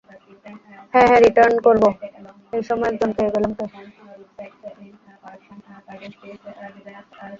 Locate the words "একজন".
2.91-3.09